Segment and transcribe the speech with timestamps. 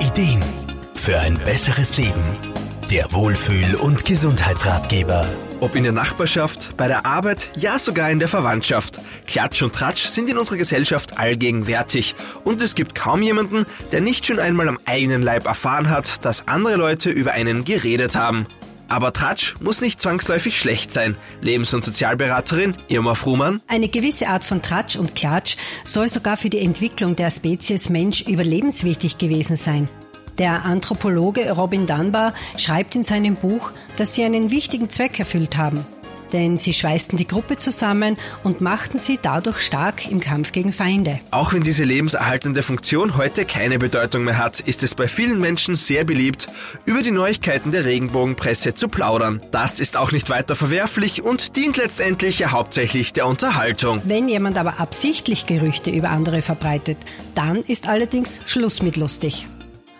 [0.00, 0.44] Ideen
[0.94, 2.24] für ein besseres Leben.
[2.88, 5.26] Der Wohlfühl- und Gesundheitsratgeber.
[5.60, 9.00] Ob in der Nachbarschaft, bei der Arbeit, ja sogar in der Verwandtschaft.
[9.26, 12.14] Klatsch und Tratsch sind in unserer Gesellschaft allgegenwärtig.
[12.44, 16.46] Und es gibt kaum jemanden, der nicht schon einmal am eigenen Leib erfahren hat, dass
[16.46, 18.46] andere Leute über einen geredet haben.
[18.88, 21.16] Aber Tratsch muss nicht zwangsläufig schlecht sein.
[21.42, 23.60] Lebens- und Sozialberaterin Irma Frumann.
[23.68, 28.22] Eine gewisse Art von Tratsch und Klatsch soll sogar für die Entwicklung der Spezies Mensch
[28.22, 29.88] überlebenswichtig gewesen sein.
[30.38, 35.84] Der Anthropologe Robin Dunbar schreibt in seinem Buch, dass sie einen wichtigen Zweck erfüllt haben.
[36.32, 41.20] Denn sie schweißten die Gruppe zusammen und machten sie dadurch stark im Kampf gegen Feinde.
[41.30, 45.74] Auch wenn diese lebenserhaltende Funktion heute keine Bedeutung mehr hat, ist es bei vielen Menschen
[45.74, 46.48] sehr beliebt,
[46.84, 49.40] über die Neuigkeiten der Regenbogenpresse zu plaudern.
[49.50, 54.02] Das ist auch nicht weiter verwerflich und dient letztendlich ja hauptsächlich der Unterhaltung.
[54.04, 56.98] Wenn jemand aber absichtlich Gerüchte über andere verbreitet,
[57.34, 59.46] dann ist allerdings Schluss mit lustig.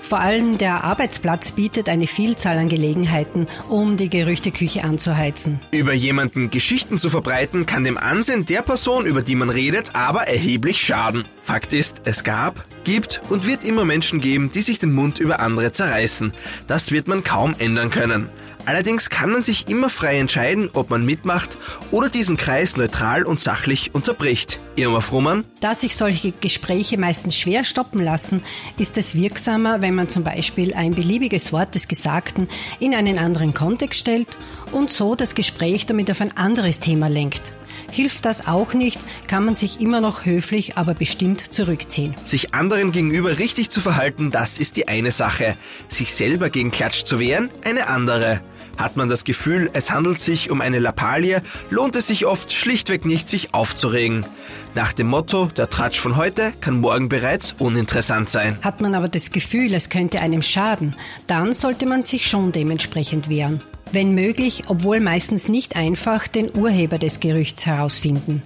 [0.00, 5.60] Vor allem der Arbeitsplatz bietet eine Vielzahl an Gelegenheiten, um die Gerüchteküche anzuheizen.
[5.72, 10.28] Über jemanden Geschichten zu verbreiten, kann dem Ansehen der Person, über die man redet, aber
[10.28, 11.24] erheblich schaden.
[11.42, 15.40] Fakt ist, es gab, gibt und wird immer Menschen geben, die sich den Mund über
[15.40, 16.32] andere zerreißen.
[16.66, 18.28] Das wird man kaum ändern können.
[18.66, 21.56] Allerdings kann man sich immer frei entscheiden, ob man mitmacht
[21.92, 24.58] oder diesen Kreis neutral und sachlich unterbricht.
[24.74, 25.44] Irma Frummann?
[25.60, 28.42] Da sich solche Gespräche meistens schwer stoppen lassen,
[28.76, 32.48] ist es wirksamer, wenn man zum Beispiel ein beliebiges Wort des Gesagten
[32.80, 34.28] in einen anderen Kontext stellt
[34.72, 37.52] und so das Gespräch damit auf ein anderes Thema lenkt.
[37.92, 42.16] Hilft das auch nicht, kann man sich immer noch höflich, aber bestimmt zurückziehen.
[42.22, 45.56] Sich anderen gegenüber richtig zu verhalten, das ist die eine Sache.
[45.88, 48.40] Sich selber gegen Klatsch zu wehren, eine andere.
[48.76, 53.04] Hat man das Gefühl, es handelt sich um eine Lappalie, lohnt es sich oft schlichtweg
[53.04, 54.26] nicht, sich aufzuregen.
[54.74, 58.58] Nach dem Motto, der Tratsch von heute kann morgen bereits uninteressant sein.
[58.62, 60.94] Hat man aber das Gefühl, es könnte einem schaden,
[61.26, 63.62] dann sollte man sich schon dementsprechend wehren.
[63.92, 68.42] Wenn möglich, obwohl meistens nicht einfach, den Urheber des Gerüchts herausfinden.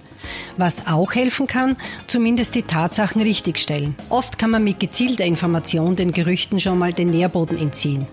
[0.57, 3.95] Was auch helfen kann, zumindest die Tatsachen richtigstellen.
[4.09, 8.05] Oft kann man mit gezielter Information den Gerüchten schon mal den Nährboden entziehen.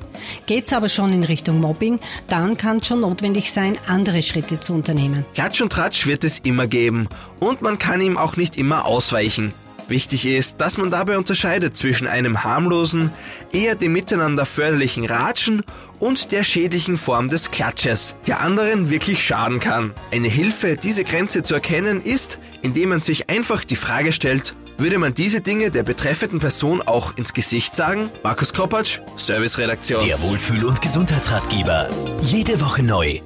[0.47, 4.73] Geht's aber schon in Richtung Mobbing, dann kann es schon notwendig sein, andere Schritte zu
[4.73, 5.25] unternehmen.
[5.35, 7.09] Klatsch und Tratsch wird es immer geben
[7.41, 9.53] und man kann ihm auch nicht immer ausweichen.
[9.89, 13.11] Wichtig ist, dass man dabei unterscheidet zwischen einem harmlosen,
[13.53, 15.63] eher dem Miteinander förderlichen Ratschen
[15.99, 19.95] und der schädlichen Form des Klatsches, der anderen wirklich schaden kann.
[20.13, 24.99] Eine Hilfe, diese Grenze zu erkennen, ist, indem man sich einfach die Frage stellt, würde
[24.99, 28.11] man diese Dinge der betreffenden Person auch ins Gesicht sagen?
[28.23, 30.07] Markus Kropatsch, Serviceredaktion.
[30.07, 31.89] Der Wohlfühl- und Gesundheitsratgeber.
[32.21, 33.21] Jede Woche neu.